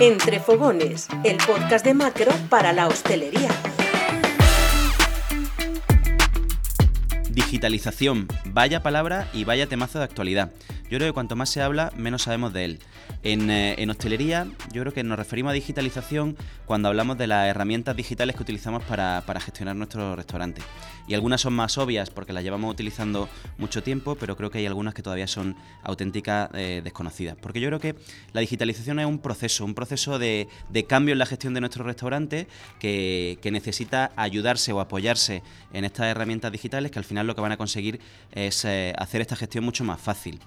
[0.00, 3.48] Entre Fogones, el podcast de macro para la hostelería.
[7.30, 10.52] Digitalización, vaya palabra y vaya temazo de actualidad.
[10.90, 12.78] Yo creo que cuanto más se habla, menos sabemos de él.
[13.22, 17.94] Eh, en, hostelería, yo creo que nos referimos a digitalización cuando hablamos de las herramientas
[17.94, 20.62] digitales que utilizamos para, gestionar nuestro restaurante.
[21.06, 24.66] Y algunas son más obvias porque las llevamos utilizando mucho tiempo, pero creo que hay
[24.66, 27.36] algunas que todavía son auténticas eh, desconocidas.
[27.36, 27.94] Porque yo creo que
[28.32, 30.48] la digitalización es un proceso, un proceso de,
[30.86, 32.46] cambio en la gestión de nuestro restaurante
[32.78, 37.52] que, necesita ayudarse o apoyarse en estas herramientas digitales que al final lo que van
[37.52, 37.98] a conseguir
[38.30, 40.38] es eh, hacer esta gestión mucho más fácil.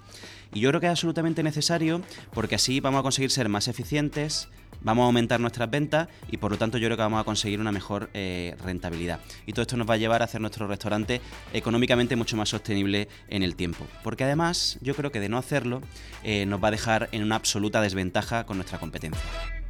[0.53, 2.01] Y yo creo que es absolutamente necesario
[2.33, 4.49] porque así vamos a conseguir ser más eficientes,
[4.81, 7.59] vamos a aumentar nuestras ventas y por lo tanto yo creo que vamos a conseguir
[7.59, 9.19] una mejor eh, rentabilidad.
[9.45, 11.21] Y todo esto nos va a llevar a hacer nuestro restaurante
[11.53, 13.85] económicamente mucho más sostenible en el tiempo.
[14.03, 15.81] Porque además yo creo que de no hacerlo
[16.23, 19.60] eh, nos va a dejar en una absoluta desventaja con nuestra competencia.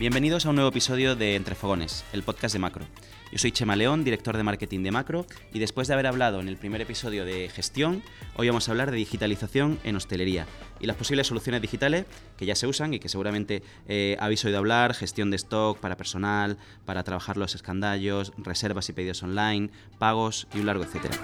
[0.00, 2.86] Bienvenidos a un nuevo episodio de Entre Fogones, el podcast de Macro.
[3.30, 6.48] Yo soy Chema León, director de marketing de Macro, y después de haber hablado en
[6.48, 8.02] el primer episodio de gestión,
[8.36, 10.46] hoy vamos a hablar de digitalización en hostelería
[10.80, 12.06] y las posibles soluciones digitales
[12.38, 15.98] que ya se usan y que seguramente eh, habéis oído hablar, gestión de stock para
[15.98, 16.56] personal,
[16.86, 21.14] para trabajar los escandallos, reservas y pedidos online, pagos y un largo etcétera.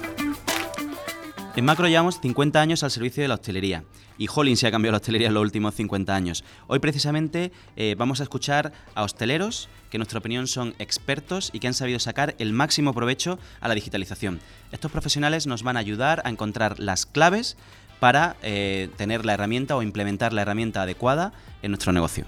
[1.57, 3.83] En Macro llevamos 50 años al servicio de la hostelería
[4.19, 6.45] y Jolín se ha cambiado la hostelería en los últimos 50 años.
[6.67, 11.61] Hoy precisamente eh, vamos a escuchar a hosteleros que en nuestra opinión son expertos y
[11.61, 14.39] que han sabido sacar el máximo provecho a la digitalización.
[14.71, 17.57] Estos profesionales nos van a ayudar a encontrar las claves
[18.01, 21.33] para eh, tener la herramienta o implementar la herramienta adecuada
[21.63, 22.27] en nuestro negocio.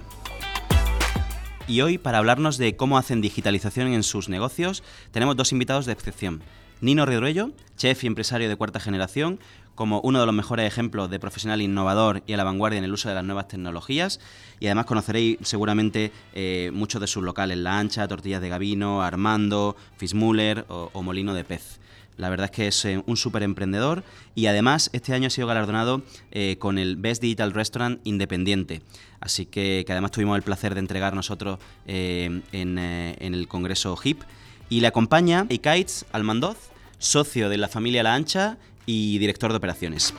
[1.67, 5.93] Y hoy, para hablarnos de cómo hacen digitalización en sus negocios, tenemos dos invitados de
[5.93, 6.41] excepción.
[6.81, 9.39] Nino Ridruello, chef y empresario de cuarta generación,
[9.75, 12.93] como uno de los mejores ejemplos de profesional innovador y a la vanguardia en el
[12.93, 14.21] uso de las nuevas tecnologías.
[14.61, 19.75] Y además conoceréis seguramente eh, muchos de sus locales, La Ancha, Tortillas de Gavino, Armando,
[19.97, 21.79] Fismuller o, Molino de Pez.
[22.15, 24.03] La verdad es que es eh, un súper emprendedor
[24.35, 28.81] y además este año ha sido galardonado eh, con el Best Digital Restaurant Independiente.
[29.21, 34.23] Así que, además tuvimos el placer de entregar nosotros en el Congreso HIP
[34.69, 36.57] y le acompaña Ikaitz Almandoz,
[36.99, 40.13] socio de la familia La Ancha y director de operaciones.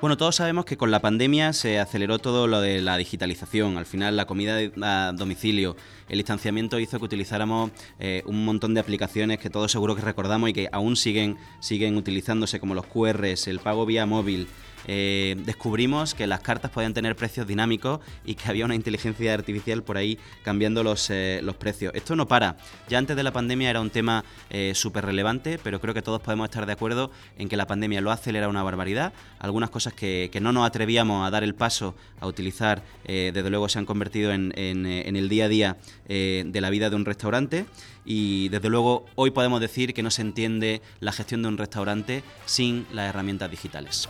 [0.00, 3.78] Bueno, todos sabemos que con la pandemia se aceleró todo lo de la digitalización.
[3.78, 5.74] Al final, la comida a domicilio,
[6.08, 10.50] el distanciamiento hizo que utilizáramos eh, un montón de aplicaciones que todos seguro que recordamos
[10.50, 14.48] y que aún siguen, siguen utilizándose, como los QRs, el pago vía móvil,
[14.86, 19.82] eh, descubrimos que las cartas podían tener precios dinámicos y que había una inteligencia artificial
[19.82, 21.92] por ahí cambiando los, eh, precios.
[21.94, 22.56] Esto no para.
[22.88, 26.20] Ya antes de la pandemia era un tema eh, súper relevante, pero creo que todos
[26.20, 29.12] podemos estar de acuerdo en que la pandemia lo ha acelerado una barbaridad.
[29.38, 33.78] Algunas cosas que, no nos atrevíamos a dar el paso a utilizar, desde luego se
[33.78, 35.76] han convertido en, en el día a día
[36.06, 37.64] de la vida de un restaurante
[38.04, 42.22] y desde luego hoy podemos decir que no se entiende la gestión de un restaurante
[42.46, 44.08] sin las herramientas digitales.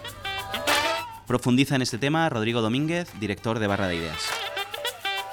[1.27, 4.23] Profundiza en este tema Rodrigo Domínguez, director de Barra de Ideas.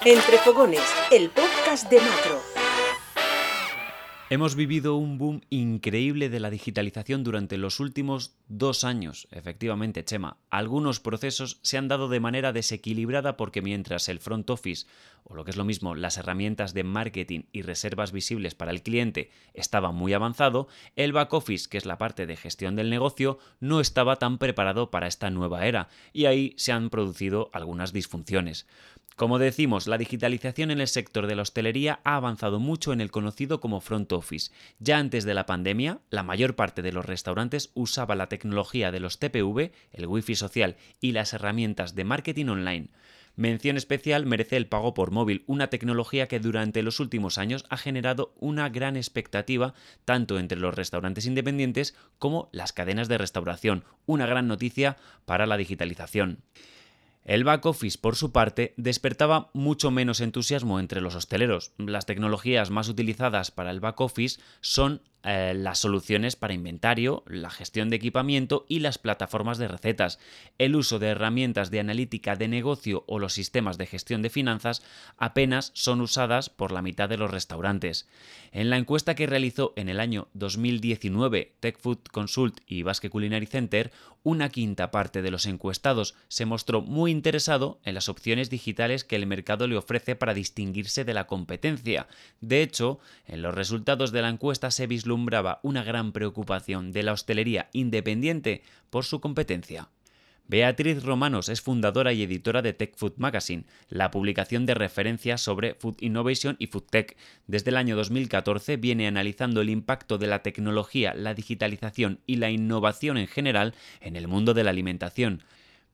[0.04, 0.82] Entre Fogones,
[1.12, 2.53] el podcast de Macro.
[4.34, 9.28] Hemos vivido un boom increíble de la digitalización durante los últimos dos años.
[9.30, 14.88] Efectivamente, Chema, algunos procesos se han dado de manera desequilibrada porque mientras el front office,
[15.22, 18.82] o lo que es lo mismo, las herramientas de marketing y reservas visibles para el
[18.82, 20.66] cliente estaba muy avanzado,
[20.96, 24.90] el back office, que es la parte de gestión del negocio, no estaba tan preparado
[24.90, 28.66] para esta nueva era, y ahí se han producido algunas disfunciones.
[29.16, 33.12] Como decimos, la digitalización en el sector de la hostelería ha avanzado mucho en el
[33.12, 34.50] conocido como front office.
[34.80, 38.98] Ya antes de la pandemia, la mayor parte de los restaurantes usaba la tecnología de
[38.98, 42.88] los TPV, el wifi social y las herramientas de marketing online.
[43.36, 47.76] Mención especial merece el pago por móvil, una tecnología que durante los últimos años ha
[47.76, 49.74] generado una gran expectativa
[50.04, 55.56] tanto entre los restaurantes independientes como las cadenas de restauración, una gran noticia para la
[55.56, 56.42] digitalización.
[57.24, 61.72] El back office, por su parte, despertaba mucho menos entusiasmo entre los hosteleros.
[61.78, 67.48] Las tecnologías más utilizadas para el back office son eh, las soluciones para inventario, la
[67.48, 70.18] gestión de equipamiento y las plataformas de recetas.
[70.58, 74.82] El uso de herramientas de analítica de negocio o los sistemas de gestión de finanzas
[75.16, 78.06] apenas son usadas por la mitad de los restaurantes.
[78.52, 83.92] En la encuesta que realizó en el año 2019 TechFood Consult y Basque Culinary Center,
[84.22, 89.16] una quinta parte de los encuestados se mostró muy interesado en las opciones digitales que
[89.16, 92.08] el mercado le ofrece para distinguirse de la competencia.
[92.40, 95.13] De hecho, en los resultados de la encuesta se vislumbró
[95.62, 99.88] una gran preocupación de la hostelería independiente por su competencia.
[100.46, 105.74] Beatriz Romanos es fundadora y editora de Tech Food Magazine, la publicación de referencia sobre
[105.74, 107.16] Food Innovation y Food Tech.
[107.46, 112.50] Desde el año 2014 viene analizando el impacto de la tecnología, la digitalización y la
[112.50, 115.42] innovación en general en el mundo de la alimentación.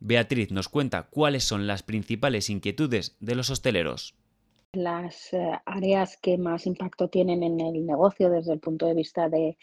[0.01, 4.15] Beatriz nos cuenta cuáles son las principales inquietudes de los hosteleros.
[4.73, 9.29] Las eh, áreas que más impacto tienen en el negocio desde el punto de vista
[9.29, 9.59] de,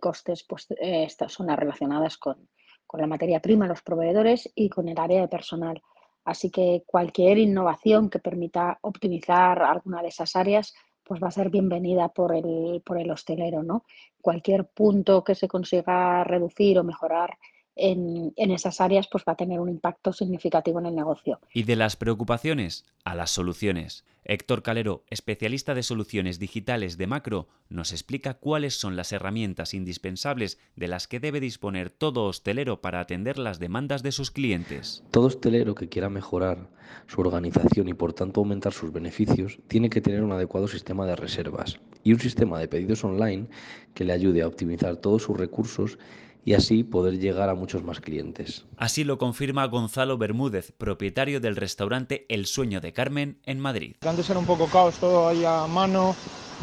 [0.00, 2.48] costes pues, eh, son las relacionadas con,
[2.86, 5.82] con la materia prima, los proveedores y con el área de personal.
[6.24, 10.72] Así que cualquier innovación que permita optimizar alguna de esas áreas
[11.02, 13.64] pues va a ser bienvenida por el, por el hostelero.
[13.64, 13.84] ¿no?
[14.20, 17.36] Cualquier punto que se consiga reducir o mejorar
[17.76, 21.40] en, esas áreas, pues va a tener un impacto significativo en el negocio.
[21.52, 24.04] Y de las preocupaciones a las soluciones.
[24.24, 30.58] Héctor Calero, especialista de soluciones digitales de macro, nos explica cuáles son las herramientas indispensables
[30.76, 35.02] de las que debe disponer todo hostelero para atender las demandas de sus clientes.
[35.10, 36.68] Todo hostelero que quiera mejorar
[37.06, 41.16] su organización y por tanto aumentar sus beneficios, tiene que tener un adecuado sistema de
[41.16, 43.48] reservas y un sistema de pedidos online
[43.94, 45.98] que le ayude a optimizar todos sus recursos
[46.44, 48.64] y así poder llegar a muchos más clientes.
[48.76, 53.96] Así lo confirma Gonzalo Bermúdez, propietario del restaurante El Sueño de Carmen en Madrid.
[54.06, 56.14] Antes era un poco caos, todo ahí a mano,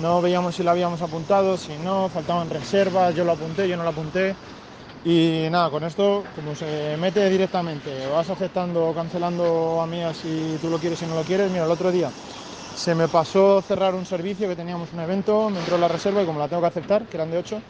[0.01, 3.83] no veíamos si lo habíamos apuntado, si no, faltaban reservas, yo lo apunté, yo no
[3.83, 4.35] lo apunté.
[5.05, 10.57] Y nada, con esto, como se mete directamente, vas aceptando o cancelando a mí si
[10.59, 11.49] tú lo quieres y no lo quieres.
[11.51, 12.11] Mira, el otro día
[12.75, 16.25] se me pasó cerrar un servicio que teníamos un evento, me entró la reserva y
[16.25, 17.61] como la tengo que aceptar, que eran de 8,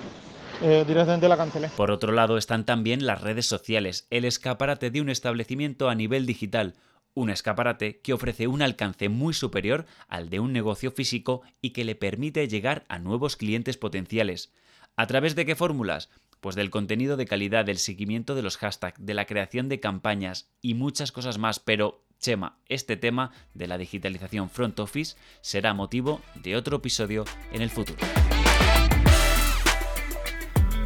[0.61, 1.69] eh, directamente la cancelé.
[1.69, 6.25] Por otro lado están también las redes sociales, el escaparate de un establecimiento a nivel
[6.25, 6.75] digital,
[7.13, 11.83] un escaparate que ofrece un alcance muy superior al de un negocio físico y que
[11.83, 14.53] le permite llegar a nuevos clientes potenciales.
[14.95, 16.09] ¿A través de qué fórmulas?
[16.41, 20.51] Pues del contenido de calidad, del seguimiento de los hashtags, de la creación de campañas
[20.61, 26.21] y muchas cosas más, pero Chema, este tema de la digitalización front office será motivo
[26.35, 27.99] de otro episodio en el futuro.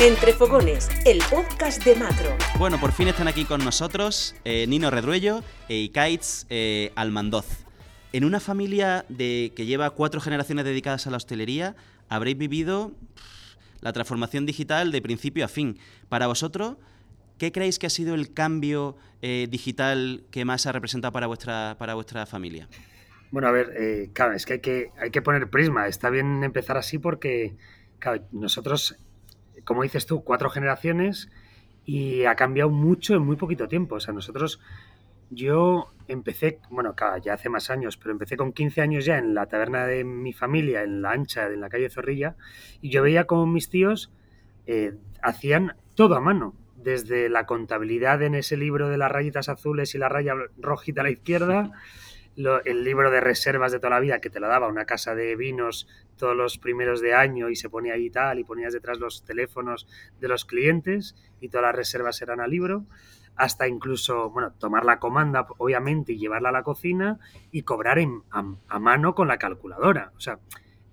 [0.02, 2.36] Entre Fogones, el podcast de Macro.
[2.58, 7.46] Bueno, por fin están aquí con nosotros eh, Nino Redruello e Ikaitz eh, Almandoz.
[8.12, 11.76] En una familia de, que lleva cuatro generaciones dedicadas a la hostelería,
[12.10, 12.94] habréis vivido
[13.82, 15.78] la transformación digital de principio a fin.
[16.10, 16.78] Para vosotros,
[17.38, 21.76] ¿qué creéis que ha sido el cambio eh, digital que más ha representado para vuestra,
[21.78, 22.68] para vuestra familia?
[23.30, 25.86] Bueno, a ver, claro, es que hay, que hay que poner prisma.
[25.86, 27.56] Está bien empezar así porque
[28.32, 28.98] nosotros
[29.64, 31.30] como dices tú, cuatro generaciones
[31.86, 33.96] y ha cambiado mucho en muy poquito tiempo.
[33.96, 34.60] O sea, nosotros,
[35.30, 39.46] yo empecé, bueno, ya hace más años, pero empecé con 15 años ya en la
[39.48, 42.36] taberna de mi familia, en la ancha, en la calle Zorrilla,
[42.82, 44.12] y yo veía como mis tíos
[44.68, 49.94] eh, hacían todo a mano, desde la contabilidad en ese libro de las rayitas azules
[49.94, 51.72] y la raya rojita a la izquierda,
[52.66, 55.36] el libro de reservas de toda la vida que te lo daba una casa de
[55.36, 59.24] vinos todos los primeros de año y se ponía ahí tal y ponías detrás los
[59.24, 59.88] teléfonos
[60.20, 62.86] de los clientes y todas las reservas eran al libro
[63.36, 67.20] hasta incluso, bueno, tomar la comanda, obviamente, y llevarla a la cocina
[67.52, 67.98] y cobrar
[68.30, 70.12] a, mano con la calculadora.
[70.16, 70.40] O sea,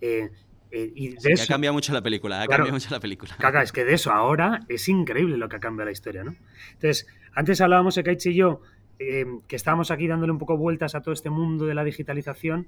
[0.01, 0.31] eh,
[0.71, 3.35] eh, y de eso, ha cambiado mucho la película, ha cambiado mucho la película.
[3.39, 6.37] Caca, es que de eso ahora es increíble lo que ha cambiado la historia, ¿no?
[6.73, 8.61] Entonces, antes hablábamos, Ekaichi y yo,
[9.01, 12.67] Em, que estábamos aquí dándole un poco vueltas a todo este mundo de la digitalización,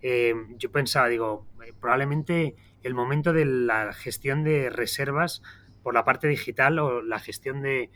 [0.00, 5.42] em, yo pensaba, digo, eh, probablemente el momento de la gestión de reservas
[5.82, 7.90] por la parte digital o la gestión de,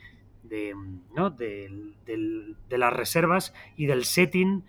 [1.15, 1.31] ¿no?
[1.31, 1.71] de,
[2.71, 4.65] las reservas y del setting.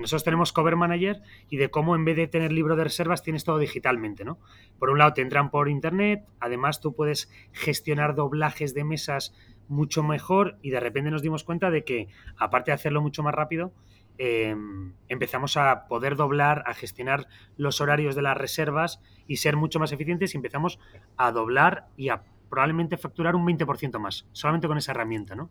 [0.00, 3.44] Nosotros tenemos Cover Manager y de cómo en vez de tener libro de reservas tienes
[3.44, 4.40] todo digitalmente, ¿no?
[4.80, 9.32] Por un lado te entran por internet, además tú puedes gestionar doblajes de mesas
[9.68, 13.34] mucho mejor y de repente nos dimos cuenta de que, aparte de hacerlo mucho más
[13.34, 13.72] rápido,
[14.18, 19.78] em, empezamos a poder doblar, a gestionar los horarios de las reservas y ser mucho
[19.78, 20.78] más eficientes y empezamos
[21.16, 25.50] a doblar y a probablemente facturar un 20% más, solamente con esa herramienta, ¿no?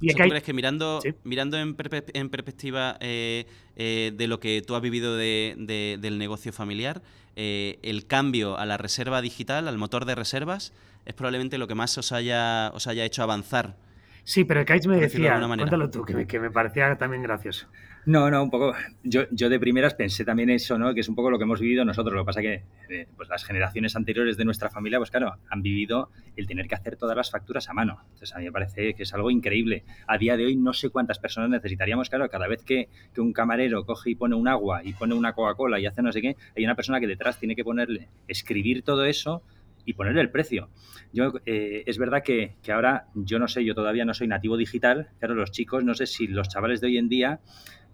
[0.00, 4.82] Y ¿Tú crees que mirando, mirando en, perspectiva eh, eh, de lo que tú has
[4.82, 7.02] vivido del negocio familiar,
[7.36, 10.72] eh, el cambio a la reserva digital, al motor de reservas,
[11.04, 13.76] es probablemente lo que más os haya, os haya hecho avanzar.
[14.28, 17.66] Sí, pero Kaich me decía, cuéntalo tú, que me, que me, parecía también gracioso.
[18.04, 18.74] No, no, un poco.
[19.02, 20.92] Yo, yo de primeras pensé también eso, ¿no?
[20.92, 22.14] Que es un poco lo que hemos vivido nosotros.
[22.14, 25.62] Lo que pasa que eh, pues las generaciones anteriores de nuestra familia, pues claro, han
[25.62, 28.00] vivido el tener que hacer todas las facturas a mano.
[28.02, 29.84] Entonces a mí me parece que es algo increíble.
[30.06, 33.32] A día de hoy no sé cuántas personas necesitaríamos, claro, cada vez que, que un
[33.32, 36.36] camarero coge y pone un agua y pone una Coca-Cola y hace no sé qué,
[36.54, 39.42] hay una persona que detrás tiene que ponerle, escribir todo eso
[39.88, 40.68] y ponerle el precio.
[41.14, 44.58] Yo, eh, es verdad que, que, ahora, yo no sé, yo todavía no soy nativo
[44.58, 47.40] digital, claro, los chicos, no sé si los chavales de hoy en día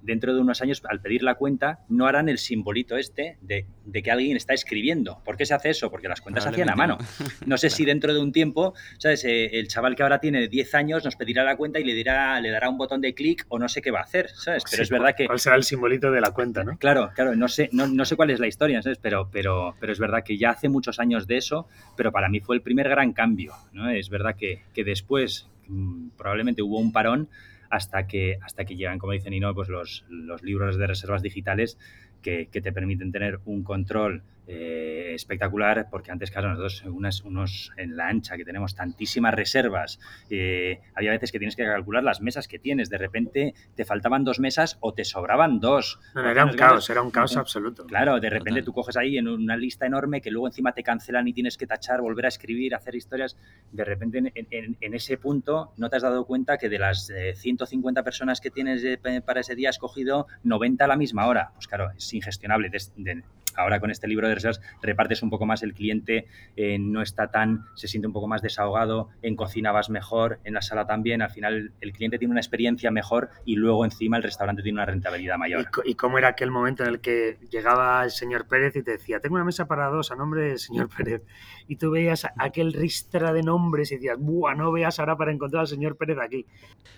[0.04, 3.66] dentro de unos años, al pedir la cuenta, no harán el simbolito este de,
[4.02, 5.20] que alguien está escribiendo.
[5.24, 5.90] ¿Por qué se hace eso?
[5.90, 6.98] Porque las cuentas se hacían a mano.
[7.46, 9.24] No sé si dentro de un tiempo, ¿sabes?
[9.24, 12.40] Eh, el chaval que ahora tiene 10 años nos pedirá la cuenta y le dirá,
[12.40, 14.64] le dará un botón de clic o no sé qué va a hacer, ¿sabes?
[14.70, 15.26] Pero es verdad que...
[15.26, 16.76] ¿Cuál será el simbolito de la cuenta, no?
[16.78, 18.98] Claro, claro, no sé, no, sé cuál es la historia, ¿sabes?
[18.98, 22.40] Pero, pero, pero es verdad que ya hace muchos años de eso, pero para mí
[22.40, 23.88] fue el primer gran cambio, ¿no?
[23.88, 27.28] Es verdad que, que después mm, probablemente hubo un parón,
[27.70, 31.22] hasta que, hasta que llegan, como dicen y no, pues los, los libros de reservas
[31.22, 31.78] digitales
[32.22, 37.72] que, que, te permiten tener un control eh, espectacular, porque antes, claro, nosotros unas, unos
[37.76, 39.98] en la ancha que tenemos tantísimas reservas,
[40.28, 44.22] eh, había veces que tienes que calcular las mesas que tienes, de repente te faltaban
[44.22, 45.98] dos mesas o te sobraban dos.
[46.14, 47.86] era un caos, era un caos absoluto.
[47.86, 51.26] Claro, de repente tú coges ahí en una lista enorme que luego encima te cancelan
[51.26, 53.36] y tienes que tachar, volver a escribir, hacer historias.
[53.72, 58.00] De repente en, en, ese punto no te has dado cuenta que de las 150
[58.00, 58.84] eh, personas que tienes
[59.24, 61.50] para ese día has cogido 90 a la misma hora.
[61.54, 62.70] Pues claro, es ingestionable.
[62.70, 63.22] de,
[63.56, 67.30] ahora con este libro de reservas repartes un poco más, el cliente eh, no está
[67.30, 71.22] tan, se siente un poco más desahogado, en cocina vas mejor, en la sala también,
[71.22, 74.86] al final el cliente tiene una experiencia mejor y luego encima el restaurante tiene una
[74.86, 75.68] rentabilidad mayor.
[75.84, 79.20] ¿Y, cómo era aquel momento en el que llegaba el señor Pérez y te decía,
[79.20, 81.22] tengo una mesa para dos a nombre del señor Pérez?
[81.66, 84.54] Y tú veías aquel ristra de nombres y decías, ¡buah!
[84.54, 86.46] No veas ahora para encontrar al señor Pérez aquí.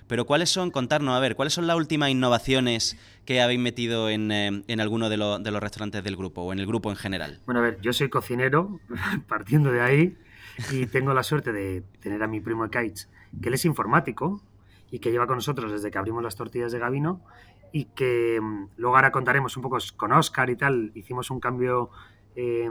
[0.07, 4.31] Pero ¿cuáles son, contarnos, a ver, cuáles son las últimas innovaciones que habéis metido en,
[4.31, 7.41] eh, en alguno de, de los restaurantes del grupo o en el grupo en general?
[7.47, 8.81] Bueno, a ver, yo soy cocinero,
[9.29, 10.19] partiendo de ahí,
[10.71, 13.09] y tengo la suerte de tener a mi primo Kaitz,
[13.41, 14.43] que él es informático
[14.91, 17.23] y que lleva con nosotros desde que abrimos las tortillas de Gavino
[17.73, 21.91] y que mm, luego ahora contaremos un poco con Oscar y tal, hicimos un cambio
[22.35, 22.69] eh,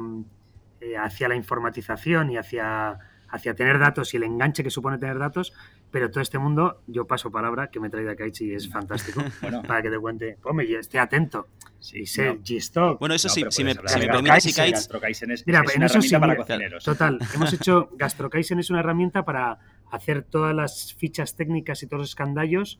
[0.82, 5.20] eh, hacia la informatización y hacia, hacia tener datos y el enganche que supone tener
[5.20, 5.53] datos,
[5.92, 9.22] pero todo este mundo, yo paso palabra, que me trae de Kaichi y es fantástico,
[9.68, 11.48] para que te cuente, hombre, y esté atento.
[11.80, 13.00] Sí, sé, G-Stock.
[13.00, 16.84] Bueno, eso sí, si, me, si me permites, es, Mira, en eso sí, para cocineros.
[16.84, 19.60] Total, hemos hecho, GastroKaizen es una herramienta para
[19.92, 22.80] hacer todas las fichas técnicas y todos los escandallos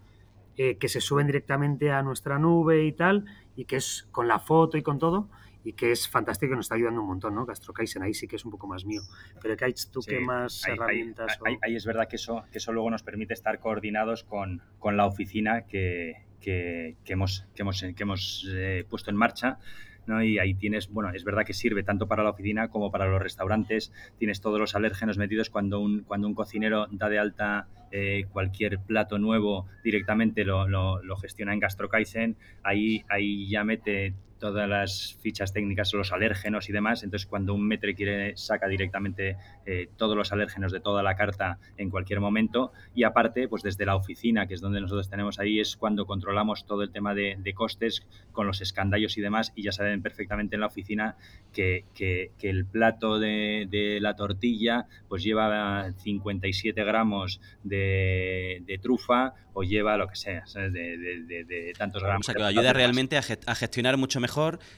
[0.58, 4.40] eh, que se suben directamente a nuestra nube y tal, y que es con la
[4.40, 5.30] foto y con todo,
[5.66, 7.46] y que es fantástico y nos está ayudando un montón, ¿no?
[7.46, 9.02] GastroKaizen ahí sí que es un poco más mío.
[9.42, 11.40] Pero Kaitz, ¿tú qué más herramientas?
[11.64, 15.08] Ahí, es verdad que eso, que eso luego nos permite estar coordinados con, con la
[15.08, 19.58] oficina que, que, hemos, que hemos, que hemos eh, puesto en marcha.
[20.06, 20.24] ¿no?
[20.24, 23.20] Y ahí tienes, bueno, es verdad que sirve tanto para la oficina como para los
[23.20, 23.92] restaurantes.
[24.20, 28.78] Tienes todos los alérgenos metidos cuando un, cuando un cocinero da de alta eh, cualquier
[28.78, 32.38] plato nuevo directamente lo, lo, lo gestiona en GastroKaizen.
[32.62, 37.04] Ahí, ahí ya mete todas las fichas técnicas, los alérgenos y demás.
[37.04, 41.58] Entonces, cuando un metre quiere, saca directamente eh, todos los alérgenos de toda la carta
[41.78, 42.72] en cualquier momento.
[42.94, 46.66] Y aparte, pues desde la oficina, que es donde nosotros tenemos ahí, es cuando controlamos
[46.66, 49.54] todo el tema de, costes con los escandallos y demás.
[49.56, 51.16] Y ya saben perfectamente en la oficina
[51.54, 59.64] que, que, el plato de, la tortilla pues lleva 57 gramos de, de trufa o
[59.64, 62.28] lleva lo que sea, De, tantos gramos.
[62.28, 64.25] O sea, que ayuda realmente a, gestionar mucho mejor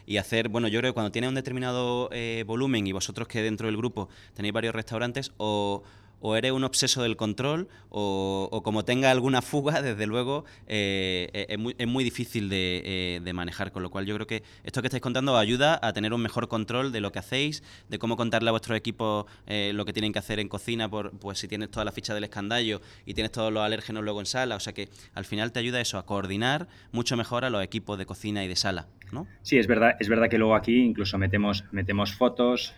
[0.05, 3.41] y hacer, bueno, yo creo que cuando tiene un determinado eh, volumen y vosotros que
[3.41, 5.83] dentro del grupo tenéis varios restaurantes, o
[6.19, 11.75] o eres un obseso del control o, como tenga alguna fuga, desde luego eh, eh,
[11.77, 13.71] es, muy, difícil eh, de, manejar.
[13.71, 16.47] Con lo cual yo creo que esto que estáis contando ayuda a tener un mejor
[16.47, 20.19] control de lo que hacéis, de cómo contarle a vuestros equipos lo que tienen que
[20.19, 23.51] hacer en cocina, por, pues si tienes toda la ficha del escandallo y tienes todos
[23.51, 24.55] los alérgenos luego en sala.
[24.55, 27.97] O sea que al final te ayuda eso, a coordinar mucho mejor a los equipos
[27.97, 28.87] de cocina y de sala.
[29.11, 29.25] ¿no?
[29.41, 32.75] Sí, es verdad, es verdad que luego aquí incluso metemos, metemos fotos,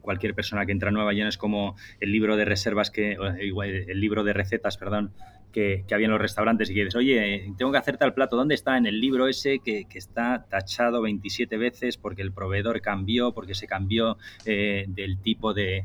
[0.00, 4.24] cualquier persona que entra nueva ya es como el libro de reservas que, el libro
[4.24, 5.12] de recetas, perdón,
[5.52, 8.54] que, había en los restaurantes y que dices, oye, tengo que hacer tal plato, ¿dónde
[8.54, 8.76] está?
[8.76, 13.66] En el libro ese que, está tachado 27 veces porque el proveedor cambió, porque se
[13.66, 14.16] cambió
[14.46, 15.84] eh, del tipo de,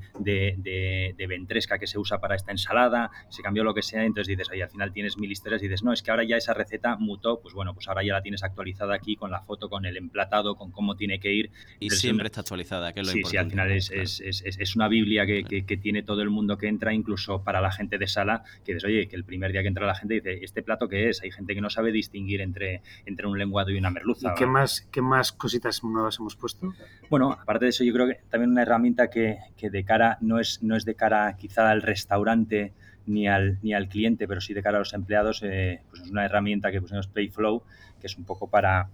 [1.27, 4.63] ventresca que se usa para esta ensalada, se cambió lo que sea, entonces dices, oye,
[4.63, 7.41] al final tienes mil historias y dices, no, es que ahora ya esa receta mutó,
[7.41, 10.55] pues bueno, pues ahora ya la tienes actualizada aquí con la foto, con el emplatado,
[10.55, 11.51] con cómo tiene que ir.
[11.79, 13.37] Y siempre está actualizada, que es lo sí, importante.
[13.37, 16.67] Sí, al final es, es, es, una Biblia que, que, tiene todo el mundo que
[16.67, 19.67] entra, incluso para la gente de sala, que dices, oye, que el primer día que
[19.67, 21.21] entra la gente dice, ¿este plato qué es?
[21.21, 24.31] Hay gente que no sabe distinguir entre, entre un lenguado y una merluza.
[24.31, 26.73] ¿Y qué más, qué más cositas nuevas hemos puesto?
[27.09, 30.39] Bueno, aparte de eso, yo creo que también una herramienta que, que de cara, no
[30.39, 32.73] es, no es de cara quizá al restaurante,
[33.07, 36.11] ni al, ni al cliente, pero sí de cara a los empleados, eh, pues es
[36.11, 37.63] una herramienta que pusimos Payflow,
[37.99, 38.89] que es un poco para,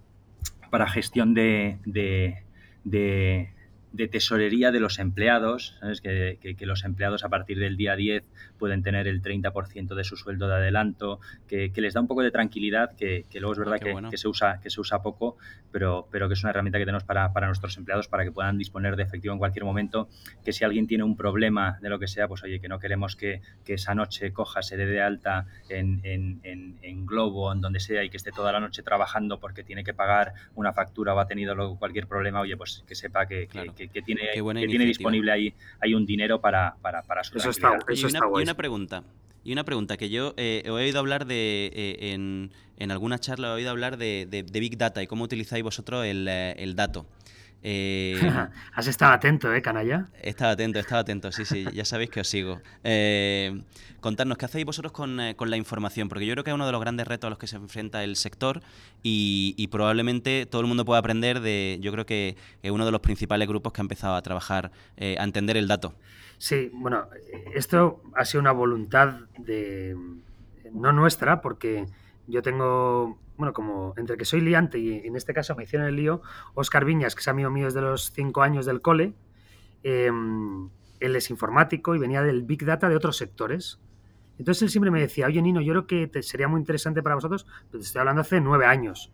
[0.70, 2.44] para gestión de, de,
[2.84, 3.53] de
[4.10, 6.00] tesorería de los empleados, ¿sabes?
[6.00, 8.24] Que, que, los empleados a partir del día 10
[8.58, 12.30] pueden tener el 30% de su sueldo de adelanto, que, les da un poco de
[12.30, 15.36] tranquilidad, que, luego es verdad ah, que, se usa, que se usa poco,
[15.70, 18.58] pero, pero que es una herramienta que tenemos para, para, nuestros empleados para que puedan
[18.58, 20.08] disponer de efectivo en cualquier momento,
[20.44, 23.16] que si alguien tiene un problema de lo que sea, pues oye, que no queremos
[23.16, 27.80] que, esa noche coja, se dé de alta en, en, en, en Globo, en donde
[27.80, 31.18] sea, y que esté toda la noche trabajando porque tiene que pagar una factura o
[31.18, 33.48] ha tenido cualquier problema, oye, pues que sepa que,
[33.88, 37.78] que, tiene, que tiene disponible ahí, hay un dinero para, para, para su eso está,
[37.88, 39.04] eso y, una, y una pregunta.
[39.44, 43.48] Y una pregunta que yo eh, he oído hablar de, eh, en, en, alguna charla,
[43.48, 47.06] he oído hablar de, de, Big Data y cómo utilizáis vosotros el, eh, el dato.
[47.66, 48.20] Eh,
[48.74, 50.06] Has estado atento, ¿eh, canalla?
[50.20, 52.60] He estado atento, he estado atento, sí, sí, ya sabéis que os sigo.
[52.84, 53.58] Eh,
[54.00, 56.10] contarnos, ¿qué hacéis vosotros eh, con, la información?
[56.10, 58.04] Porque yo creo que es uno de los grandes retos a los que se enfrenta
[58.04, 58.60] el sector
[59.02, 63.00] y, probablemente todo el mundo pueda aprender de, yo creo que es uno de los
[63.00, 65.94] principales grupos que ha empezado a trabajar, a entender el dato.
[66.36, 67.06] Sí, bueno,
[67.54, 69.96] esto ha sido una voluntad de,
[70.70, 71.86] no nuestra, porque
[72.26, 75.96] yo tengo bueno, como entre que soy liante y en este caso me hicieron el
[75.96, 76.22] lío,
[76.54, 79.14] Oscar Viñas, que es amigo mío desde los cinco años del cole,
[79.82, 80.68] em,
[81.00, 83.80] él es informático y venía del Big Data de otros sectores.
[84.38, 87.16] Entonces él siempre me decía, oye Nino, yo creo que te sería muy interesante para
[87.16, 89.12] vosotros, pero te estoy hablando hace nueve años.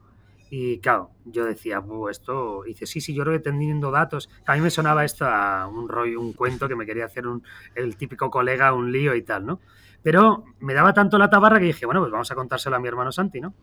[0.53, 4.55] Y claro, yo decía, esto, y dice, sí, sí, yo creo que teniendo datos, a
[4.55, 7.45] mí me sonaba esto a un rollo, un cuento que me quería hacer un,
[7.77, 9.61] el típico colega, un lío y tal, ¿no?
[10.03, 12.89] Pero me daba tanto la tabarra que dije, bueno, pues vamos a contárselo a mi
[12.89, 13.55] hermano Santi, ¿no?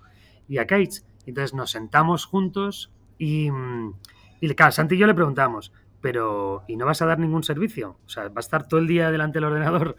[0.47, 1.01] y a Cage.
[1.25, 3.93] Entonces nos sentamos juntos y, mm,
[4.41, 7.97] y claro, Santi y yo le preguntamos, pero ¿y no vas a dar ningún servicio?
[8.05, 9.95] O sea, ¿va a estar todo el día delante del ordenador?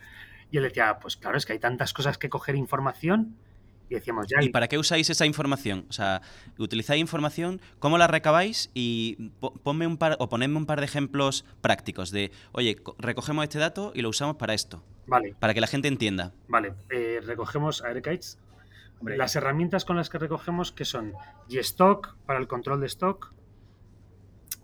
[0.51, 3.37] Y él decía, pues claro, es que hay tantas cosas que coger información.
[3.89, 4.43] Y decíamos, ya.
[4.43, 5.87] ¿Y para qué usáis esa información?
[5.89, 6.23] O sea,
[6.59, 8.71] utilizáis información, ¿cómo la recabáis?
[8.75, 9.31] Y
[9.63, 13.93] ponme un par, o ponedme un par de ejemplos prácticos de, oye, recogemos este dato
[13.95, 14.85] y lo usamos para esto.
[15.07, 15.35] Vale.
[15.39, 16.33] Para que la gente entienda.
[16.49, 18.39] Vale, eh, recogemos a Kites
[19.03, 21.13] las herramientas con las que recogemos, que son
[21.49, 23.33] Gstock para el control de stock.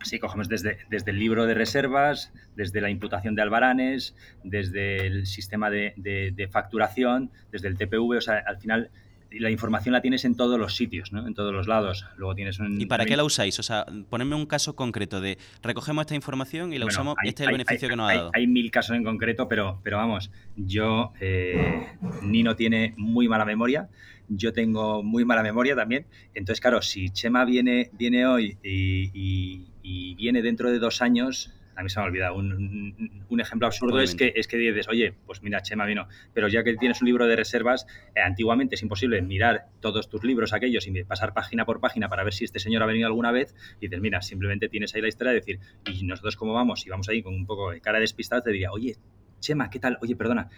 [0.03, 5.27] Sí, cogemos desde, desde el libro de reservas, desde la imputación de albaranes, desde el
[5.27, 8.91] sistema de, facturación, desde el TPV, o sea, al final
[9.39, 11.27] la información la tienes en todos los sitios, ¿no?
[11.27, 12.07] en todos los lados.
[12.17, 13.59] Luego tienes un, ¿Y para qué la usáis?
[13.59, 17.49] O sea, ponedme un caso concreto de recogemos esta información y la usamos, este es
[17.49, 18.31] el beneficio que nos ha dado.
[18.35, 21.87] Hay, mil casos en concreto, pero, pero vamos, yo, eh,
[22.23, 23.89] Nino tiene muy mala memoria
[24.29, 26.07] yo tengo muy mala memoria también.
[26.35, 31.89] Entonces, claro, si Chema viene, viene hoy y, viene dentro de dos años, a mí
[31.89, 32.37] se me ha olvidado.
[32.37, 36.63] Un, ejemplo absurdo es que, es que dices, oye, pues mira, Chema vino, pero ya
[36.63, 40.87] que tienes un libro de reservas, eh, antiguamente es imposible mirar todos tus libros aquellos
[40.87, 43.55] y pasar página por página para ver si este señor ha venido alguna vez.
[43.81, 46.91] Y dices, mira, simplemente tienes ahí la historia de decir, y nosotros cómo vamos, y
[46.91, 48.97] vamos ahí con un poco de cara despistada, te diría, oye,
[49.41, 49.99] Chema, ¿qué tal?
[50.01, 50.49] Oye, perdona,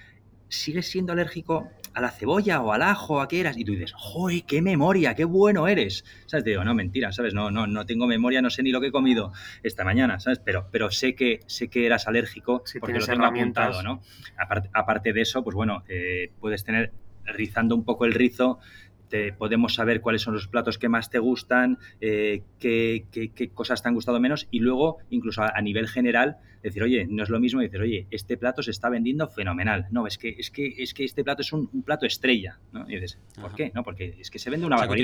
[0.48, 3.56] ¿sigues siendo alérgico a la cebolla o al ajo, a qué eras?
[3.56, 6.04] Y tú dices, ¡joy, qué memoria, qué bueno eres!
[6.26, 6.44] ¿Sabes?
[6.44, 7.34] Te digo, no, mentira, ¿sabes?
[7.34, 9.32] No, no, no tengo memoria, no sé ni lo que he comido
[9.62, 10.40] esta mañana, ¿sabes?
[10.44, 14.02] Pero, pero sé, que, sé que eras alérgico porque lo tengo apuntado, ¿no?
[14.72, 16.92] Aparte, de eso, pues bueno, eh, puedes tener
[17.24, 18.58] rizando un poco el rizo,
[19.08, 23.04] te, podemos saber cuáles son los platos que más te gustan, eh, qué,
[23.54, 27.30] cosas te han gustado menos y luego, incluso a, nivel general, decir, oye, no es
[27.30, 29.86] lo mismo decir, oye, este plato se está vendiendo fenomenal.
[29.90, 32.58] No, es que, es que, es que este plato es un, plato estrella.
[32.72, 32.88] ¿no?
[32.88, 33.72] Y dices, ¿por qué?
[33.74, 34.94] No, porque es que se vende una o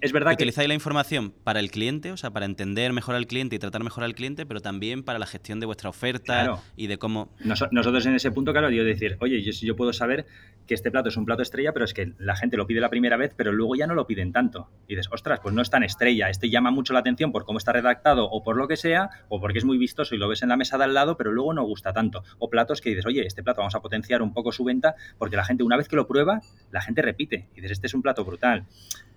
[0.00, 3.26] es verdad que utilizáis la información para el cliente, o sea, para entender mejor al
[3.26, 6.86] cliente y tratar mejor al cliente, pero también para la gestión de vuestra oferta y
[6.86, 7.34] de cómo.
[7.44, 10.26] nosotros en ese punto, claro, yo decir, oye, yo, yo puedo saber
[10.66, 12.88] que este plato es un plato estrella, pero es que la gente lo pide la
[12.88, 14.68] primera vez, pero luego ya no lo piden tanto.
[14.86, 17.58] Y dices, ostras, pues no es tan estrella, este llama mucho la atención por cómo
[17.58, 20.42] está redactado o por lo que sea, o porque es muy vistoso y lo ves
[20.42, 22.24] en la mesa de al lado, pero luego no gusta tanto.
[22.38, 25.36] O platos que dices, oye, este plato vamos a potenciar un poco su venta, porque
[25.36, 27.48] la gente una vez que lo prueba, la gente repite.
[27.52, 28.66] Y dices, este es un plato brutal.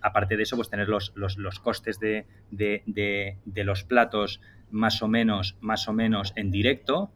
[0.00, 5.56] Aparte de eso, pues tener los, los, costes de, de los platos más o menos,
[5.60, 7.10] más o menos en directo,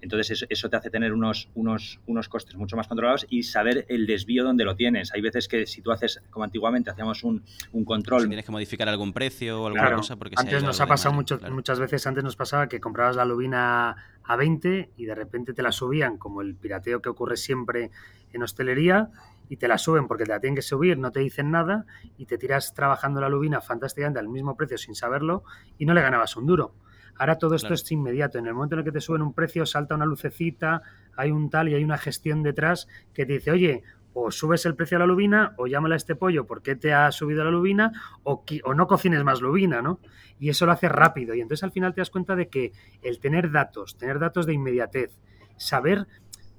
[0.00, 4.06] entonces eso, te hace tener unos, unos, unos costes mucho más controlados y saber el
[4.06, 5.12] desvío donde lo tienes.
[5.12, 7.42] Hay veces que si tú haces, como antiguamente, hacíamos un,
[7.84, 8.22] control...
[8.22, 10.34] Si tienes que modificar algún precio o alguna cosa porque...
[10.36, 14.36] Antes nos ha pasado mucho, muchas veces, antes nos pasaba que comprabas la lubina a
[14.36, 17.90] 20 y de repente te la subían, como el pirateo que ocurre siempre
[18.32, 19.10] en hostelería,
[19.48, 21.84] y te la suben porque te la tienen que subir, no te dicen nada
[22.16, 25.44] y te tiras trabajando la lubina fantásticamente al mismo precio sin saberlo
[25.78, 26.74] y no le ganabas un duro.
[27.18, 28.38] Ahora todo esto es inmediato.
[28.38, 30.82] En el momento en el que te suben un precio, salta una lucecita,
[31.16, 33.82] hay un tal y hay una gestión detrás que te dice, oye,
[34.14, 37.10] o subes el precio a la lubina, o llámale a este pollo porque te ha
[37.10, 39.98] subido la lubina, o, o no cocines más lubina, ¿no?
[40.38, 41.34] Y eso lo hace rápido.
[41.34, 42.72] Y entonces al final te das cuenta de que
[43.02, 45.18] el tener datos, tener datos de inmediatez,
[45.56, 46.06] saber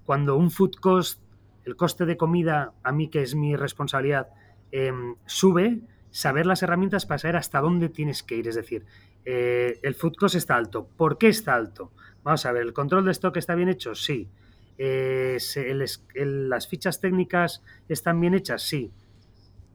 [0.06, 1.22] cuando un food cost,
[1.64, 4.30] el coste de comida, a mí que es mi responsabilidad,
[4.72, 8.48] em, sube, saber las herramientas para saber hasta dónde tienes que ir.
[8.48, 8.86] Es decir,
[9.26, 10.88] eh, el food cost está alto.
[10.96, 11.92] ¿Por qué está alto?
[12.24, 13.96] Vamos a ver, ¿el control de stock está bien hecho?
[13.96, 14.30] Sí.
[14.78, 15.38] Eh,
[16.16, 18.62] ¿Las fichas técnicas están bien hechas?
[18.62, 18.92] Sí.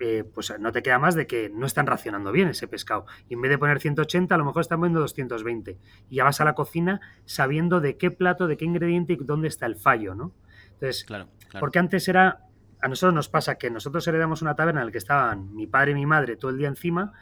[0.02, 3.04] Eh, pues no te queda más de que no están racionando bien ese pescado.
[3.28, 5.76] Y en vez de poner 180, a lo mejor están poniendo 220.
[6.08, 9.48] Y ya vas a la cocina sabiendo de qué plato, de qué ingrediente y dónde
[9.48, 10.32] está el fallo, ¿no?
[10.72, 12.46] Entonces, claro, porque antes era,
[12.80, 15.90] a nosotros nos pasa que nosotros heredamos una taberna en la que estaban mi padre
[15.90, 17.12] y mi madre todo el día encima,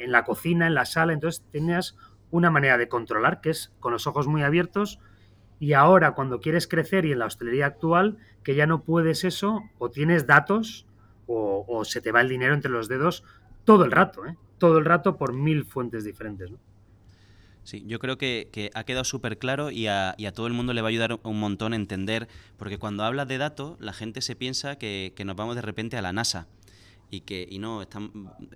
[0.00, 1.96] en la cocina, en la sala, entonces tenías
[2.30, 5.00] una manera de controlar que es con los ojos muy abiertos
[5.58, 9.62] y ahora cuando quieres crecer y en la hostelería actual que ya no puedes eso
[9.78, 10.86] o tienes datos
[11.32, 13.22] o, se te va el dinero entre los dedos
[13.64, 14.36] todo el rato, ¿eh?
[14.58, 16.50] todo el rato por mil fuentes diferentes.
[17.62, 20.88] Sí, yo creo que, ha quedado súper claro y a, todo el mundo le va
[20.88, 24.76] a ayudar un montón a entender, porque cuando hablas de datos, la gente se piensa
[24.76, 26.48] que nos vamos de repente a la NASA
[27.10, 27.84] y que y no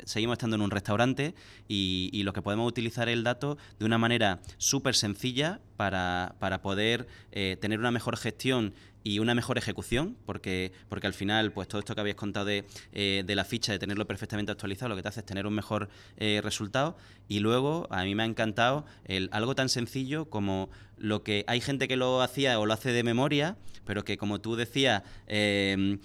[0.04, 1.34] seguimos estando en un restaurante
[1.68, 6.62] y, y, lo que podemos utilizar el dato de una manera súper sencilla para, para
[6.62, 11.68] poder eh, tener una mejor gestión y una mejor ejecución, porque, porque al final, pues
[11.68, 14.96] todo esto que habéis contado de, eh, de la ficha, de tenerlo perfectamente actualizado, lo
[14.96, 16.96] que te hace es tener un mejor eh, resultado.
[17.28, 21.60] Y luego, a mí me ha encantado el, algo tan sencillo como lo que hay
[21.60, 25.98] gente que lo hacía o lo hace de memoria, pero que como tú decías, eh,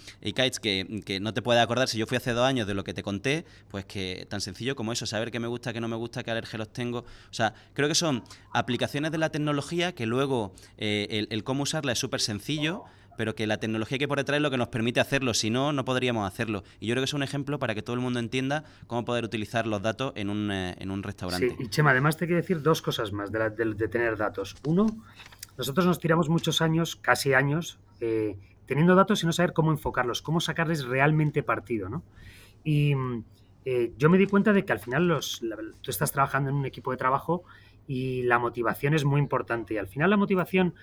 [0.62, 2.94] que, que no te puede acordar si yo fui hace dos años de lo que
[2.94, 5.96] te conté, pues que tan sencillo como eso, saber qué me gusta, qué no me
[5.96, 7.00] gusta, qué alergias tengo.
[7.00, 11.64] O sea, creo que son aplicaciones de la tecnología que luego eh, el, el cómo
[11.64, 12.86] usarla es súper sencillo
[13.20, 15.50] pero que la tecnología que hay por detrás es lo que nos permite hacerlo, si
[15.50, 16.64] no, no podríamos hacerlo.
[16.80, 19.26] Y yo creo que es un ejemplo para que todo el mundo entienda cómo poder
[19.26, 21.50] utilizar los datos en un, eh, en un restaurante.
[21.50, 24.56] Sí, y Chema, además te quiero decir dos cosas más de, de, tener datos.
[24.66, 24.86] Uno,
[25.58, 30.22] nosotros nos tiramos muchos años, casi años, eh, teniendo datos y no saber cómo enfocarlos,
[30.22, 32.04] cómo sacarles realmente partido, ¿no?
[32.64, 32.94] Y
[33.66, 35.42] eh, yo me di cuenta de que al final los,
[35.82, 37.44] tú estás trabajando en un equipo de trabajo
[37.90, 39.74] y la motivación es muy importante.
[39.74, 40.76] Y al final la motivación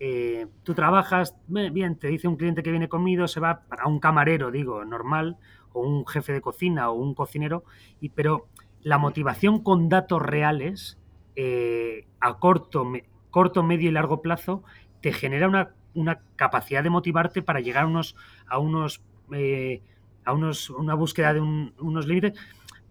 [0.00, 4.00] eh, tú trabajas, bien, te dice un cliente que viene conmigo, se va a un
[4.00, 5.36] camarero, digo, normal,
[5.74, 7.64] o un jefe de cocina o un cocinero,
[8.00, 8.46] y, pero
[8.80, 10.98] la motivación con datos reales
[11.34, 12.90] eh, a corto,
[13.30, 14.62] corto, medio y largo plazo
[15.02, 18.16] te genera una, una capacidad de motivarte para llegar a unos,
[18.46, 19.82] a unos, eh,
[20.24, 22.32] a unos una búsqueda de unos límites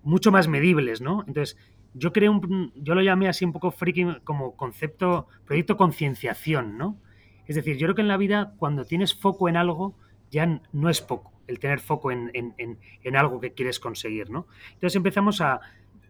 [0.04, 1.24] mucho más medibles, ¿no?
[1.28, 1.58] Entonces,
[1.98, 7.00] yo creo un, yo lo llamé así un poco friki como concepto, proyecto concienciación, ¿no?
[7.48, 9.96] Es decir, yo creo que en la vida cuando tienes foco en algo
[10.30, 14.48] ya no es poco el tener foco en, en, algo que quieres conseguir, ¿no?
[14.74, 15.62] Entonces empezamos a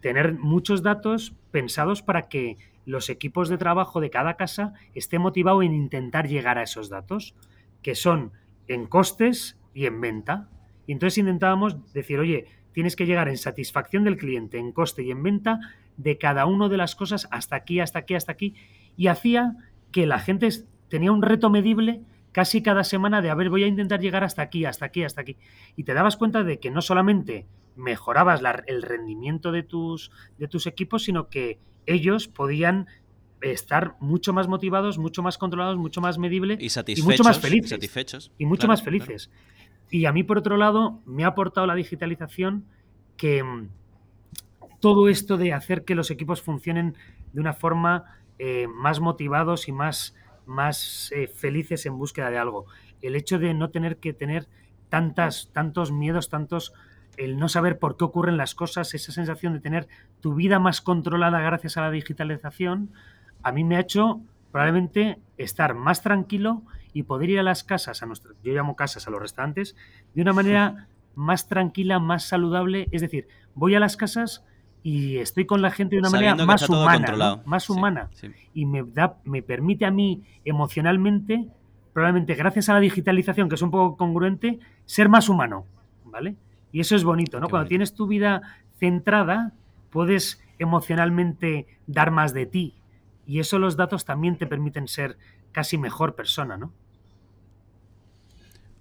[0.02, 5.64] tener muchos datos pensados para que los equipos de trabajo de cada casa estén motivados
[5.64, 7.36] en intentar llegar a esos datos,
[7.82, 8.32] que son
[8.68, 10.50] en costes y en venta.
[10.88, 15.10] Y entonces intentábamos decir, oye, tienes que llegar en satisfacción del cliente, en coste y
[15.10, 15.62] en venta
[15.96, 18.54] de cada una de las cosas hasta aquí, hasta aquí, hasta aquí.
[18.98, 19.56] Y hacía
[19.94, 20.50] que la gente
[20.90, 22.02] tenía un reto medible
[22.34, 25.22] casi cada semana de, a ver, voy a intentar llegar hasta aquí, hasta aquí, hasta
[25.22, 25.38] aquí.
[25.78, 27.46] Y te dabas cuenta de que no solamente
[27.78, 32.88] mejorabas el rendimiento de tus, de tus equipos, sino que ellos podían
[33.40, 37.70] estar mucho más motivados, mucho más controlados, mucho más medibles y, mucho más felices.
[37.70, 38.32] satisfechos.
[38.38, 39.30] Y mucho más felices.
[39.96, 42.66] Y a mí, por otro lado, me ha aportado la digitalización
[43.16, 43.70] que mm,
[44.82, 46.98] todo esto de hacer que los equipos funcionen
[47.32, 48.04] de una forma
[48.38, 50.14] eh, más motivados y más,
[50.46, 52.66] más eh, felices en búsqueda de algo.
[53.02, 54.50] El hecho de no tener que tener
[54.90, 56.74] tantas, tantos miedos, tantos
[57.16, 59.88] el no saber por qué ocurren las cosas, esa sensación de tener
[60.20, 62.92] tu vida más controlada gracias a la digitalización,
[63.44, 64.20] a mí me ha hecho
[64.56, 66.62] probablemente estar más tranquilo
[66.94, 69.76] y poder ir a las casas, a nuestro, yo llamo casas a los restaurantes,
[70.14, 72.88] de una manera más tranquila, más saludable.
[72.92, 74.46] Es decir, voy a las casas
[74.82, 78.10] y estoy con la gente de una manera más humana, más humana.
[78.54, 81.50] Y me, da, me permite a mí emocionalmente,
[81.92, 85.66] probablemente gracias a la digitalización, que es un poco congruente, ser más humano.
[86.06, 86.38] ¿Vale?
[86.72, 87.50] Y eso es bonito, ¿no?
[87.50, 88.42] Cuando tienes tu vida
[88.80, 89.52] centrada,
[89.90, 92.76] puedes emocionalmente dar más de ti.
[93.28, 95.18] Y eso los datos también te permiten ser
[95.52, 96.74] casi mejor persona, ¿no?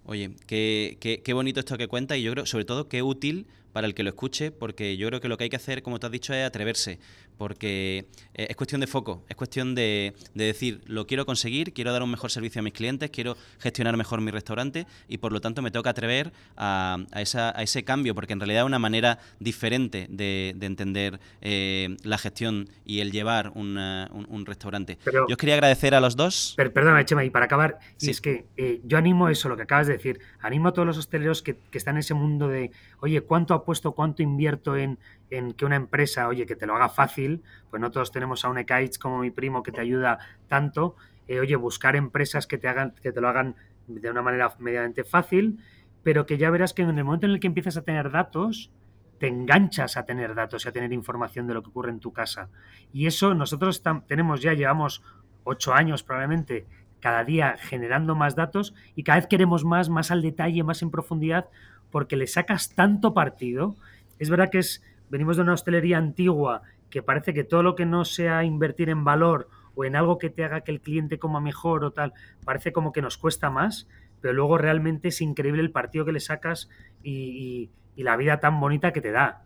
[0.06, 3.88] Oye, qué, qué, bonito esto que cuenta y yo creo, sobre todo, qué útil para
[3.88, 6.06] el que lo escuche, porque yo creo que lo que hay que hacer, como te
[6.06, 7.00] has dicho, es atreverse.
[7.36, 12.04] porque eh, es cuestión de foco, es cuestión de, decir, lo quiero conseguir, quiero dar
[12.04, 15.60] un mejor servicio a mis clientes, quiero gestionar mejor mi restaurante y por lo tanto
[15.60, 21.18] me toca atrever a, ese cambio, porque en realidad es una manera diferente de, entender
[21.40, 23.74] eh, la gestión y el llevar un,
[24.46, 24.98] restaurante.
[25.12, 26.54] yo os quería agradecer a los dos.
[26.56, 29.94] perdóname, Chema, y para acabar, es que eh, yo animo eso, lo que acabas de
[29.94, 32.70] decir, animo a todos los hosteleros que, que están en ese mundo de,
[33.04, 34.98] oye, ¿cuánto apuesto, cuánto invierto en
[35.36, 38.48] en que una empresa, oye, que te lo haga fácil, pues no todos tenemos a
[38.48, 42.68] un Ekaich como mi primo que te ayuda tanto, eh, oye, buscar empresas que te
[42.68, 45.58] hagan, que te lo hagan de una manera medianamente fácil,
[46.02, 48.70] pero que ya verás que en el momento en el que empiezas a tener datos,
[49.18, 52.12] te enganchas a tener datos y a tener información de lo que ocurre en tu
[52.12, 52.48] casa.
[52.92, 55.02] Y eso nosotros tenemos ya, llevamos
[55.44, 56.66] ocho años probablemente,
[57.00, 60.90] cada día generando más datos y cada vez queremos más, más al detalle, más en
[60.90, 61.48] profundidad,
[61.94, 63.76] porque le sacas tanto partido.
[64.18, 67.86] Es verdad que es, venimos de una hostelería antigua que parece que todo lo que
[67.86, 71.38] no sea invertir en valor o en algo que te haga que el cliente coma
[71.40, 72.12] mejor o tal,
[72.44, 73.86] parece como que nos cuesta más,
[74.20, 76.68] pero luego realmente es increíble el partido que le sacas
[77.04, 79.44] y, la vida tan bonita que te da.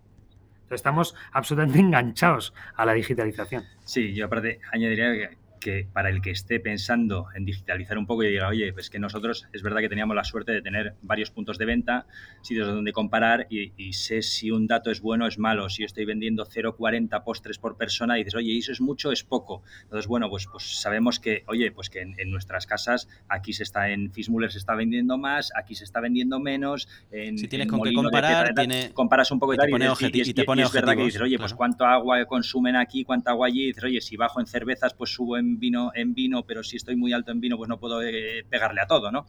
[0.71, 3.63] estamos absolutamente enganchados a la digitalización.
[3.85, 8.23] Sí, yo aparte añadiría que que para el que esté pensando en digitalizar un poco
[8.23, 11.31] y diga, oye, pues que nosotros es verdad que teníamos la suerte de tener varios
[11.31, 12.07] puntos de venta,
[12.43, 15.69] sitios donde comparar y, sé si un dato es bueno o es malo.
[15.69, 19.25] Si estoy vendiendo 0,40 postres por persona, y dices, oye, ¿eso es mucho o es
[19.25, 19.63] poco?
[19.83, 23.89] Entonces, bueno, pues, pues sabemos que, oye, pues que en, nuestras casas aquí se está
[23.91, 26.89] en Fismuller se está vendiendo más, aquí se está vendiendo menos.
[27.11, 30.45] En, si tienes con qué comparar, tiene, comparas un poco y, te pone, y, te
[30.45, 33.67] pone es verdad que dices, oye, pues cuánto agua consumen aquí, cuánta agua allí, y
[33.69, 36.97] dices, oye, si bajo en cervezas, pues subo en vino, en vino, pero si estoy
[36.97, 39.27] muy alto en vino, pues no puedo eh, pegarle a todo, ¿no?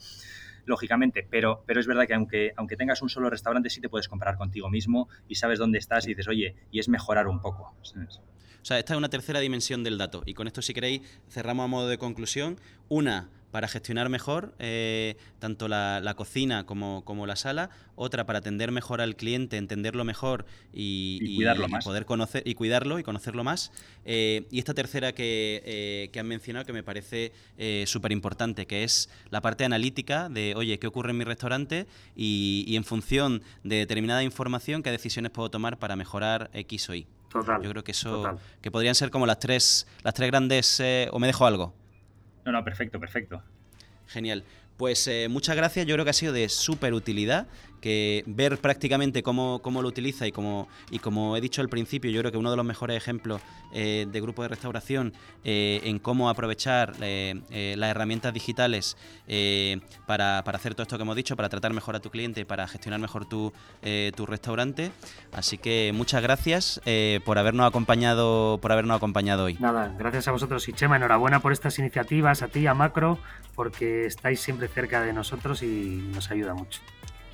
[0.65, 4.07] lógicamente, pero, pero es verdad que aunque, aunque tengas un solo restaurante, sí te puedes
[4.07, 7.75] comparar contigo mismo y sabes dónde estás y dices, oye, y es mejorar un poco.
[7.81, 10.21] O sea, esta es una tercera dimensión del dato.
[10.25, 12.59] Y con esto, si queréis, cerramos a modo de conclusión.
[12.87, 18.71] Una, para gestionar mejor eh, tanto la, cocina como, como, la sala, otra para atender
[18.71, 21.85] mejor al cliente, entenderlo mejor y, cuidarlo más.
[21.85, 23.71] poder conocer y cuidarlo y conocerlo más.
[24.05, 27.31] Eh, y esta tercera que, eh, que, han mencionado que me parece
[27.85, 31.87] súper importante, que es la parte analítica de, oye, ¿qué ocurre en mi restaurante?
[32.15, 36.95] Y, y, en función de determinada información, ¿qué decisiones puedo tomar para mejorar X o
[36.95, 37.07] Y?
[37.29, 37.61] Total.
[37.61, 40.81] Yo creo que eso, que podrían ser como las tres, las tres grandes,
[41.11, 41.73] o me dejo algo.
[42.45, 43.43] No, no, perfecto, perfecto.
[44.07, 44.43] Genial.
[44.77, 47.47] Pues eh, muchas gracias, yo creo que ha sido de súper utilidad
[47.79, 52.11] que ver prácticamente cómo, cómo, lo utiliza y como, y como he dicho al principio,
[52.11, 55.13] yo creo que uno de los mejores ejemplos eh, de grupo de restauración
[55.43, 58.97] eh, en cómo aprovechar eh, las herramientas digitales
[60.05, 62.67] para, para, hacer todo esto que hemos dicho, para tratar mejor a tu cliente, para
[62.67, 63.53] gestionar mejor tu,
[64.15, 64.91] tu restaurante.
[65.31, 66.81] Así que muchas gracias
[67.25, 69.57] por habernos acompañado, por habernos acompañado hoy.
[69.59, 73.19] Nada, gracias a vosotros y Chema, enhorabuena por estas iniciativas, a ti, a Macro,
[73.55, 76.81] porque estáis siempre cerca de nosotros y nos ayuda mucho.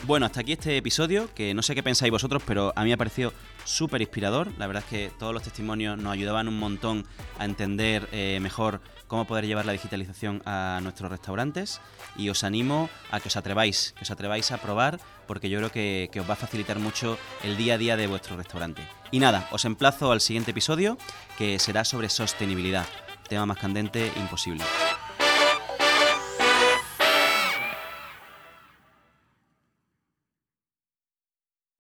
[0.05, 2.93] Bueno, hasta aquí este episodio, que no sé qué pensáis vosotros, pero a mí me
[2.93, 4.51] ha parecido súper inspirador.
[4.59, 7.07] La verdad es que todos los testimonios nos ayudaban un montón
[7.39, 11.81] a entender eh, mejor cómo poder llevar la digitalización a nuestros restaurantes
[12.17, 15.71] y os animo a que os atreváis, que os atreváis a probar porque yo creo
[15.71, 18.87] que, que os va a facilitar mucho el día a día de vuestro restaurante.
[19.09, 20.99] Y nada, os emplazo al siguiente episodio
[21.35, 22.85] que será sobre sostenibilidad,
[23.27, 24.63] tema más candente imposible.